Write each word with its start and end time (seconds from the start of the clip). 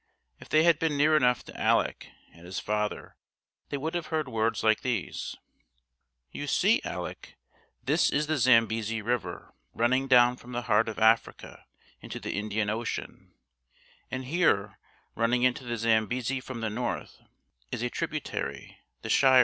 If 0.39 0.49
they 0.49 0.63
had 0.63 0.79
been 0.79 0.97
near 0.97 1.15
enough 1.15 1.45
to 1.45 1.59
Alec 1.61 2.09
and 2.33 2.43
his 2.43 2.59
father 2.59 3.17
they 3.69 3.77
would 3.77 3.93
have 3.93 4.07
heard 4.07 4.27
words 4.27 4.63
like 4.63 4.81
these: 4.81 5.35
"You 6.31 6.47
see, 6.47 6.81
Alec, 6.83 7.37
this 7.83 8.09
is 8.09 8.25
the 8.25 8.37
Zambesi 8.39 9.03
River 9.03 9.53
running 9.75 10.07
down 10.07 10.37
from 10.37 10.53
the 10.53 10.63
heart 10.63 10.89
of 10.89 10.97
Africa 10.97 11.65
into 11.99 12.19
the 12.19 12.33
Indian 12.35 12.67
Ocean, 12.67 13.35
and 14.09 14.25
here 14.25 14.79
running 15.13 15.43
into 15.43 15.63
the 15.65 15.77
Zambesi 15.77 16.39
from 16.39 16.61
the 16.61 16.71
north 16.71 17.21
is 17.71 17.83
a 17.83 17.91
tributary, 17.91 18.79
the 19.03 19.09
Shiré. 19.09 19.39